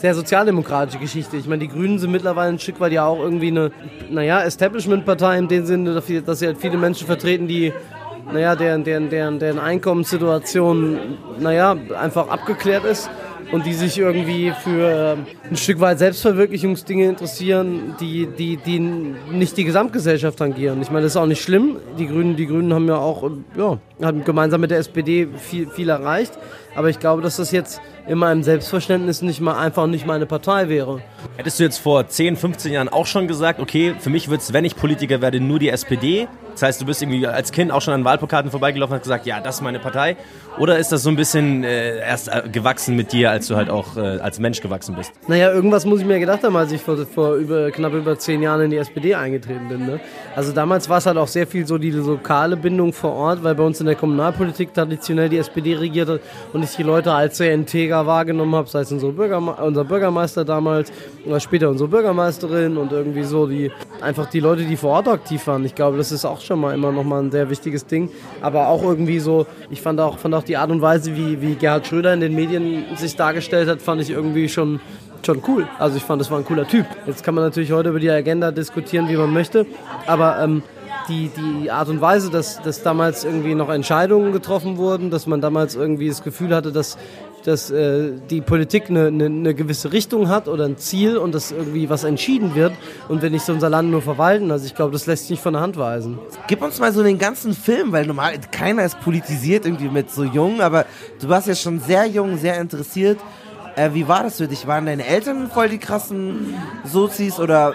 [0.00, 1.36] sehr sozialdemokratische Geschichte.
[1.36, 3.72] Ich meine, die Grünen sind mittlerweile ein Stück weit ja auch irgendwie eine,
[4.10, 7.72] naja, Establishment-Partei in dem Sinne, dass sie- halt viele Menschen vertreten, die,
[8.32, 10.98] naja, deren, deren, deren, deren Einkommenssituation,
[11.40, 13.10] naja, einfach abgeklärt ist
[13.52, 19.56] und die sich irgendwie für ähm, ein Stück weit Selbstverwirklichungsdinge interessieren, die, die, die nicht
[19.56, 20.82] die Gesamtgesellschaft tangieren.
[20.82, 21.76] Ich meine, das ist auch nicht schlimm.
[21.98, 25.88] Die Grünen, die Grünen haben ja auch, ja, haben gemeinsam mit der SPD viel, viel
[25.88, 26.32] erreicht.
[26.74, 30.68] Aber ich glaube, dass das jetzt in meinem Selbstverständnis nicht mal einfach nicht meine Partei
[30.68, 31.02] wäre.
[31.36, 34.52] Hättest du jetzt vor 10, 15 Jahren auch schon gesagt, okay, für mich wird es,
[34.52, 36.28] wenn ich Politiker werde, nur die SPD?
[36.52, 39.26] Das heißt, du bist irgendwie als Kind auch schon an Wahlplakaten vorbeigelaufen und hast gesagt,
[39.26, 40.16] ja, das ist meine Partei?
[40.58, 43.70] Oder ist das so ein bisschen äh, erst äh, gewachsen mit dir, als du halt
[43.70, 45.12] auch äh, als Mensch gewachsen bist?
[45.28, 48.42] Naja, irgendwas muss ich mir gedacht haben, als ich vor, vor über, knapp über zehn
[48.42, 49.86] Jahren in die SPD eingetreten bin.
[49.86, 50.00] Ne?
[50.34, 53.54] Also damals war es halt auch sehr viel so die lokale Bindung vor Ort, weil
[53.54, 56.20] bei uns in der Kommunalpolitik traditionell die SPD regiert hat
[56.52, 60.92] und ich die Leute als sehr integer wahrgenommen habe, sei es Bürgerme unser Bürgermeister damals
[61.24, 63.70] oder später unsere Bürgermeisterin und irgendwie so die
[64.00, 65.64] einfach die Leute, die vor Ort aktiv waren.
[65.64, 68.10] Ich glaube, das ist auch schon mal immer noch mal ein sehr wichtiges Ding.
[68.40, 71.54] Aber auch irgendwie so, ich fand auch, fand auch die Art und Weise, wie, wie
[71.54, 74.80] Gerhard Schröder in den Medien sich dargestellt hat, fand ich irgendwie schon
[75.26, 75.66] schon cool.
[75.78, 76.86] Also ich fand, das war ein cooler Typ.
[77.06, 79.66] Jetzt kann man natürlich heute über die Agenda diskutieren, wie man möchte,
[80.06, 80.62] aber ähm,
[81.08, 85.40] die, die Art und Weise, dass, dass damals irgendwie noch Entscheidungen getroffen wurden, dass man
[85.40, 86.98] damals irgendwie das Gefühl hatte, dass
[87.44, 91.50] dass äh, die Politik eine, eine, eine gewisse Richtung hat oder ein Ziel und dass
[91.50, 92.72] irgendwie was entschieden wird
[93.08, 94.50] und wir nicht so unser Land nur verwalten.
[94.50, 96.18] Also ich glaube, das lässt sich nicht von der Hand weisen.
[96.46, 100.24] Gib uns mal so den ganzen Film, weil normal keiner ist politisiert irgendwie mit so
[100.24, 100.86] jung, aber
[101.20, 103.18] du warst ja schon sehr jung, sehr interessiert.
[103.76, 104.66] Äh, wie war das für dich?
[104.66, 107.74] Waren deine Eltern voll die krassen Sozis oder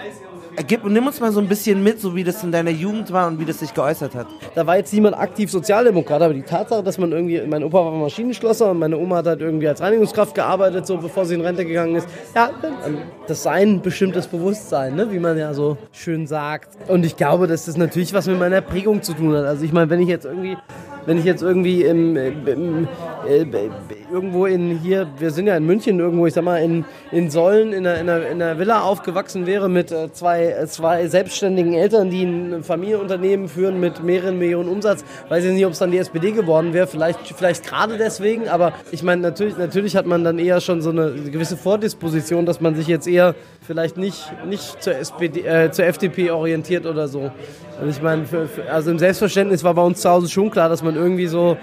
[0.62, 3.26] gib, nimm uns mal so ein bisschen mit, so wie das in deiner Jugend war
[3.26, 4.26] und wie das sich geäußert hat.
[4.54, 7.92] Da war jetzt niemand aktiv Sozialdemokrat, aber die Tatsache, dass man irgendwie, mein Opa war
[7.92, 11.64] Maschinenschlosser und meine Oma hat halt irgendwie als Reinigungskraft gearbeitet, so bevor sie in Rente
[11.64, 12.08] gegangen ist.
[12.34, 12.50] Ja,
[13.26, 15.10] das Sein bestimmt das Bewusstsein, ne?
[15.10, 16.76] wie man ja so schön sagt.
[16.88, 19.44] Und ich glaube, dass das natürlich was mit meiner Prägung zu tun hat.
[19.44, 20.56] Also ich meine, wenn ich jetzt irgendwie
[21.06, 22.88] wenn ich jetzt irgendwie im, im,
[23.26, 23.44] äh,
[24.12, 27.72] irgendwo in hier, wir sind ja in München irgendwo, ich sag mal in, in Sollen
[27.72, 31.74] in einer, in, einer, in einer Villa aufgewachsen wäre mit äh, zwei, äh, zwei selbstständigen
[31.74, 35.90] Eltern, die ein Familienunternehmen führen mit mehreren Millionen Umsatz, weiß ich nicht, ob es dann
[35.90, 40.24] die SPD geworden wäre, vielleicht, vielleicht gerade deswegen, aber ich meine, natürlich, natürlich hat man
[40.24, 43.34] dann eher schon so eine gewisse Vordisposition, dass man sich jetzt eher
[43.66, 47.30] vielleicht nicht, nicht zur, SPD, äh, zur FDP orientiert oder so.
[47.80, 48.24] Und ich meine,
[48.70, 51.56] also im Selbstverständnis war bei uns zu Hause schon klar, dass man irgendwie so,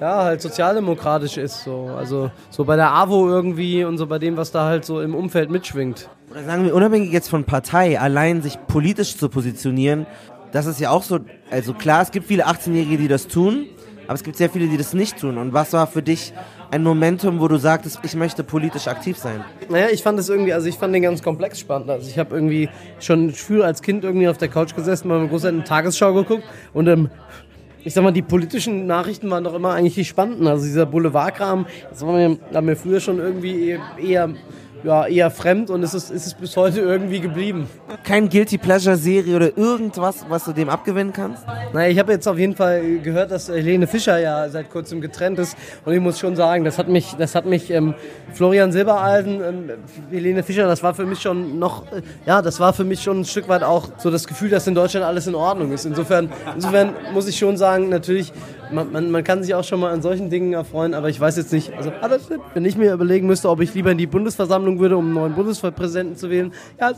[0.00, 1.62] ja, halt sozialdemokratisch ist.
[1.62, 1.90] So.
[1.96, 5.14] Also so bei der AWO irgendwie und so bei dem, was da halt so im
[5.14, 6.08] Umfeld mitschwingt.
[6.30, 10.06] Oder sagen wir, unabhängig jetzt von Partei, allein sich politisch zu positionieren,
[10.50, 13.66] das ist ja auch so, also klar, es gibt viele 18-Jährige, die das tun,
[14.06, 15.38] aber es gibt sehr viele, die das nicht tun.
[15.38, 16.34] Und was war für dich
[16.70, 19.44] ein Momentum, wo du sagtest, ich möchte politisch aktiv sein?
[19.68, 21.88] Naja, ich fand es irgendwie, also ich fand den ganz komplex spannend.
[21.90, 25.28] Also ich habe irgendwie schon früher als Kind irgendwie auf der Couch gesessen, bei meinem
[25.28, 27.10] Großeltern eine Tagesschau geguckt und ähm,
[27.84, 30.46] ich sag mal, die politischen Nachrichten waren doch immer eigentlich die spannenden.
[30.46, 34.30] Also dieser Boulevardkram, das war mir, war mir früher schon irgendwie eher,
[34.84, 37.68] ja, eher fremd und es ist, ist es bis heute irgendwie geblieben.
[38.04, 41.44] Kein Guilty Pleasure Serie oder irgendwas, was du dem abgewinnen kannst?
[41.72, 45.38] Naja, ich habe jetzt auf jeden Fall gehört, dass Helene Fischer ja seit kurzem getrennt
[45.38, 47.94] ist und ich muss schon sagen, das hat mich, das hat mich ähm,
[48.32, 49.70] Florian Silbereisen, ähm,
[50.10, 53.20] Helene Fischer, das war für mich schon noch, äh, ja, das war für mich schon
[53.20, 55.84] ein Stück weit auch so das Gefühl, dass in Deutschland alles in Ordnung ist.
[55.84, 58.32] Insofern, insofern muss ich schon sagen, natürlich
[58.72, 61.36] man, man, man kann sich auch schon mal an solchen Dingen erfreuen, aber ich weiß
[61.36, 61.92] jetzt nicht, also
[62.54, 65.34] wenn ich mir überlegen müsste, ob ich lieber in die Bundesversammlung würde, um einen neuen
[65.34, 66.92] Bundespräsidenten zu wählen, ja,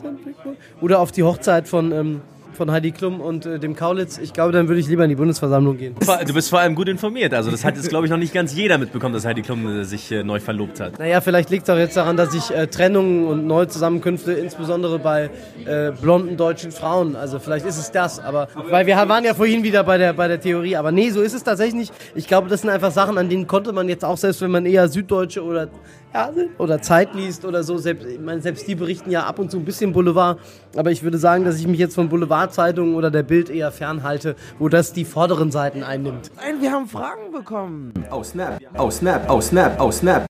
[0.81, 2.21] oder auf die Hochzeit von, ähm,
[2.57, 5.17] von Heidi Klum und äh, dem Kaulitz, ich glaube, dann würde ich lieber in die
[5.17, 5.95] Bundesversammlung gehen.
[6.27, 7.35] Du bist vor allem gut informiert.
[7.35, 9.85] Also das hat jetzt, glaube ich, noch nicht ganz jeder mitbekommen, dass Heidi Klum äh,
[9.85, 10.99] sich äh, neu verlobt hat.
[10.99, 15.31] Naja, vielleicht liegt es auch jetzt daran, dass ich äh, Trennungen und Neuzusammenkünfte insbesondere bei
[15.67, 19.63] äh, blonden deutschen Frauen, also vielleicht ist es das, aber weil wir waren ja vorhin
[19.63, 21.95] wieder bei der, bei der Theorie, aber nee, so ist es tatsächlich nicht.
[22.15, 24.67] Ich glaube, das sind einfach Sachen, an denen konnte man jetzt auch, selbst wenn man
[24.67, 25.69] eher Süddeutsche oder
[26.15, 29.51] ja, oder Zeit liest oder so, selbst, ich meine, selbst die berichten ja ab und
[29.51, 30.39] zu ein bisschen Boulevard,
[30.77, 34.37] aber ich würde sagen, dass ich mich jetzt von Boulevardzeitungen oder der Bild eher fernhalte,
[34.59, 36.31] wo das die vorderen Seiten einnimmt.
[36.37, 37.93] Nein, wir haben Fragen bekommen.
[38.13, 40.25] Oh snap, oh snap, oh snap, oh snap.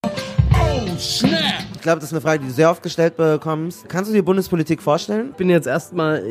[0.96, 3.88] Ich glaube, das ist eine Frage, die du sehr oft gestellt bekommst.
[3.88, 5.30] Kannst du dir Bundespolitik vorstellen?
[5.30, 6.22] Ich bin jetzt erstmal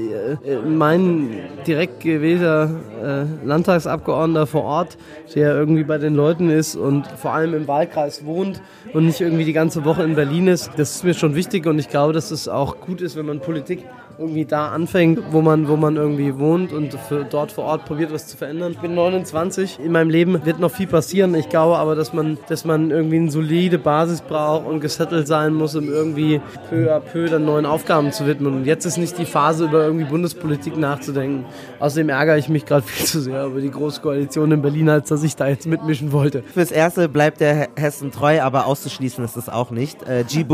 [0.45, 1.37] äh, äh, mein
[1.67, 2.69] direkt gewählter
[3.03, 4.97] äh, Landtagsabgeordneter vor Ort,
[5.35, 8.61] der irgendwie bei den Leuten ist und vor allem im Wahlkreis wohnt
[8.93, 10.71] und nicht irgendwie die ganze Woche in Berlin ist.
[10.77, 13.39] Das ist mir schon wichtig und ich glaube, dass es auch gut ist, wenn man
[13.39, 13.83] Politik
[14.17, 18.13] irgendwie da anfängt, wo man, wo man irgendwie wohnt und für dort vor Ort probiert,
[18.13, 18.73] was zu verändern.
[18.73, 19.79] Ich bin 29.
[19.79, 21.33] In meinem Leben wird noch viel passieren.
[21.35, 25.53] Ich glaube aber, dass man, dass man irgendwie eine solide Basis braucht und gesettelt sein
[25.53, 28.53] muss, um irgendwie peu à peu dann neuen Aufgaben zu widmen.
[28.53, 31.45] Und jetzt ist nicht die Phase, über irgendwie Bundespolitik nachzudenken.
[31.79, 35.23] Außerdem ärgere ich mich gerade viel zu sehr über die Großkoalition in Berlin, als dass
[35.23, 36.43] ich da jetzt mitmischen wollte.
[36.53, 40.03] Fürs Erste bleibt der Hessen treu, aber auszuschließen ist das auch nicht.
[40.03, 40.45] Äh, G.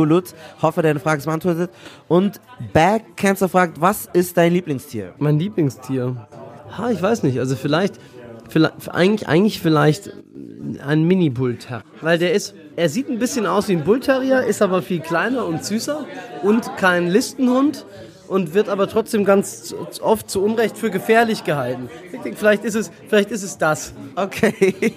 [0.61, 1.71] Hoffe, deine Frage ist beantwortet.
[2.07, 2.39] Und
[2.73, 5.13] Bag Cancer fragt, was ist dein Lieblingstier?
[5.17, 6.27] Mein Lieblingstier?
[6.77, 7.39] Ha, ich weiß nicht.
[7.39, 7.95] Also vielleicht,
[8.47, 10.11] vielleicht eigentlich, eigentlich vielleicht
[10.85, 11.83] ein Mini-Bullterrier.
[12.01, 15.45] Weil der ist, er sieht ein bisschen aus wie ein Bullterrier, ist aber viel kleiner
[15.45, 16.05] und süßer
[16.43, 17.85] und kein Listenhund
[18.29, 21.89] und wird aber trotzdem ganz oft zu Unrecht für gefährlich gehalten.
[22.13, 23.93] Ich denke, vielleicht ist es, vielleicht ist es das.
[24.15, 24.93] Okay.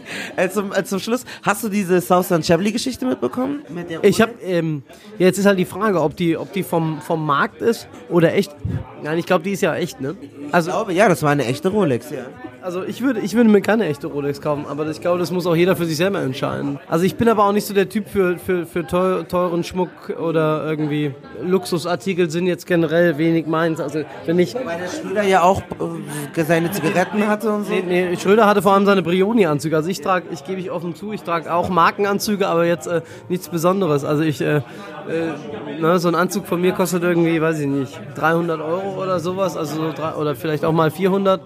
[0.51, 3.63] Zum, äh, zum Schluss, hast du diese Southern Chevrolet Geschichte mitbekommen?
[3.69, 4.83] Mit der Ich habe, ähm,
[5.19, 8.55] jetzt ist halt die Frage, ob die, ob die vom, vom Markt ist oder echt.
[9.03, 10.15] Nein, ich glaube, die ist ja echt, ne?
[10.53, 12.27] Also, ich glaube, ja, das war eine echte Rolex, ja.
[12.63, 15.47] Also ich würde, ich würde mir keine echte Rolex kaufen, aber ich glaube, das muss
[15.47, 16.79] auch jeder für sich selber entscheiden.
[16.89, 20.65] Also ich bin aber auch nicht so der Typ für, für, für teuren Schmuck oder
[20.65, 23.81] irgendwie Luxusartikel sind jetzt generell wenig meins.
[23.81, 24.55] Also wenn ich...
[24.55, 27.73] Weil der Schröder ja auch äh, seine Zigaretten hatte und so.
[27.73, 29.77] Nee, nee, Schröder hatte vor allem seine Brioni-Anzüge.
[29.77, 33.03] Also ich trage, ich gebe ich offen zu, ich trage auch Markenanzüge, aber jetzt äh,
[33.29, 34.05] nichts Besonderes.
[34.05, 34.61] Also ich, äh, äh,
[35.81, 39.57] ne, so ein Anzug von mir kostet irgendwie, weiß ich nicht, 300 Euro oder sowas,
[39.57, 41.41] also so drei, oder vielleicht auch mal 400.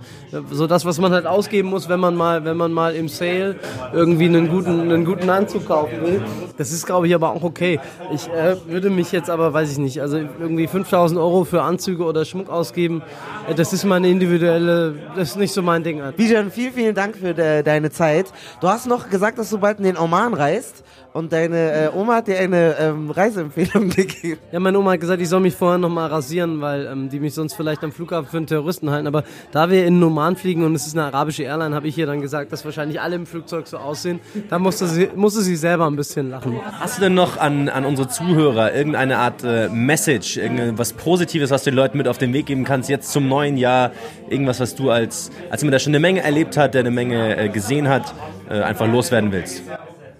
[0.50, 3.56] So das, was man halt ausgeben muss, wenn man mal, wenn man mal im Sale
[3.92, 6.22] irgendwie einen guten, einen guten Anzug kaufen will.
[6.58, 7.80] Das ist, glaube ich, aber auch okay.
[8.12, 12.04] Ich äh, würde mich jetzt aber, weiß ich nicht, also irgendwie 5000 Euro für Anzüge
[12.04, 13.02] oder Schmuck ausgeben,
[13.48, 16.02] äh, das ist meine individuelle, das ist nicht so mein Ding.
[16.16, 18.32] Bijan, vielen, vielen Dank für de, deine Zeit.
[18.60, 20.84] Du hast noch gesagt, dass du bald in den Oman reist.
[21.16, 24.38] Und deine äh, Oma hat dir eine ähm, Reiseempfehlung gegeben.
[24.52, 27.32] Ja, meine Oma hat gesagt, ich soll mich vorher nochmal rasieren, weil ähm, die mich
[27.32, 29.06] sonst vielleicht am Flughafen für einen Terroristen halten.
[29.06, 32.04] Aber da wir in Oman fliegen und es ist eine arabische Airline, habe ich ihr
[32.04, 34.20] dann gesagt, dass wahrscheinlich alle im Flugzeug so aussehen.
[34.50, 36.60] Da musste sie, musste sie selber ein bisschen lachen.
[36.78, 41.64] Hast du denn noch an, an unsere Zuhörer irgendeine Art äh, Message, irgendwas Positives, was
[41.64, 43.92] du den Leuten mit auf den Weg geben kannst, jetzt zum neuen Jahr?
[44.28, 47.38] Irgendwas, was du als, als jemand, der schon eine Menge erlebt hat, der eine Menge
[47.38, 48.12] äh, gesehen hat,
[48.50, 49.62] äh, einfach loswerden willst?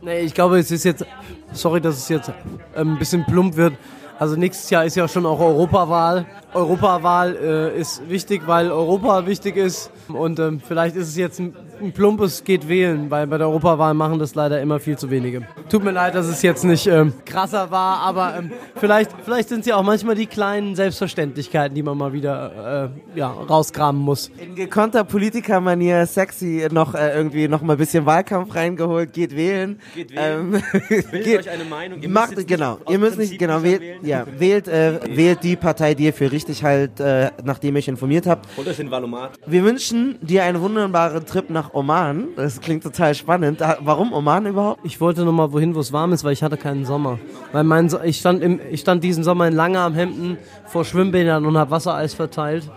[0.07, 1.05] Nee, ich glaube, es ist jetzt,
[1.51, 2.31] sorry, dass es jetzt
[2.77, 3.75] ein bisschen plump wird.
[4.21, 6.27] Also nächstes Jahr ist ja schon auch Europawahl.
[6.57, 9.91] Europawahl äh, ist wichtig, weil Europa wichtig ist.
[10.09, 13.93] Und ähm, vielleicht ist es jetzt ein, ein plumpes geht wählen, weil bei der Europawahl
[13.95, 15.43] machen das leider immer viel zu wenige.
[15.69, 19.61] Tut mir leid, dass es jetzt nicht ähm, krasser war, aber ähm, vielleicht, vielleicht sind
[19.61, 24.31] es ja auch manchmal die kleinen Selbstverständlichkeiten, die man mal wieder äh, ja, rauskramen muss.
[24.39, 29.81] In gekonnter Politikermanier sexy noch äh, irgendwie noch mal ein bisschen Wahlkampf reingeholt, geht wählen.
[29.95, 30.55] Geht wählen.
[30.55, 32.01] Ähm, Bildet euch eine Meinung.
[32.01, 34.07] Ihr macht, genau, ihr müsst nicht, genau, wählt, wählen.
[34.07, 37.89] ja, wählt, äh, wählt die Partei, die ihr für richtig halt, äh, nachdem ihr euch
[37.89, 38.49] informiert habt.
[38.57, 39.33] Holt euch den Valomat.
[39.47, 42.29] Wir wünschen dir einen wunderbaren Trip nach Oman.
[42.37, 43.61] Das klingt total spannend.
[43.81, 44.81] Warum Oman überhaupt?
[44.85, 47.19] Ich wollte noch mal wohin, wo es warm ist, weil ich hatte keinen Sommer.
[47.53, 51.57] Weil mein so ich, stand im, ich stand diesen Sommer in Langarmhemden vor Schwimmbädern und
[51.57, 52.71] habe Wassereis verteilt.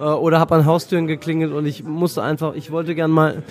[0.00, 3.42] Äh, oder habe an Haustüren geklingelt und ich musste einfach, ich wollte gern mal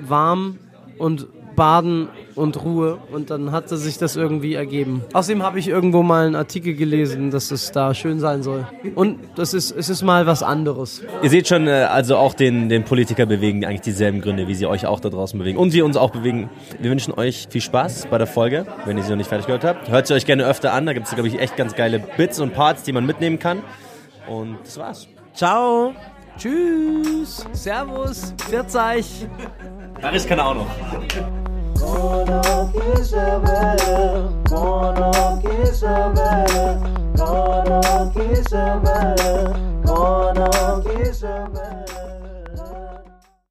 [0.00, 0.58] warm
[0.98, 5.02] und baden und Ruhe und dann hatte sich das irgendwie ergeben.
[5.12, 8.66] Außerdem habe ich irgendwo mal einen Artikel gelesen, dass es da schön sein soll.
[8.94, 11.02] Und das ist, es ist mal was anderes.
[11.22, 14.66] Ihr seht schon, äh, also auch den, den Politiker bewegen eigentlich dieselben Gründe, wie sie
[14.66, 15.58] euch auch da draußen bewegen.
[15.58, 16.50] Und wir uns auch bewegen.
[16.80, 19.64] Wir wünschen euch viel Spaß bei der Folge, wenn ihr sie noch nicht fertig gehört
[19.64, 19.90] habt.
[19.90, 22.40] Hört sie euch gerne öfter an, da gibt es, glaube ich, echt ganz geile Bits
[22.40, 23.62] und Parts, die man mitnehmen kann.
[24.28, 25.08] Und das war's.
[25.34, 25.94] Ciao.
[26.38, 29.26] Tschüss, Servus, Pfiat euch.
[30.00, 30.66] Baris kann er auch noch.
[31.78, 36.80] Konok Isabel, Konok Isabel,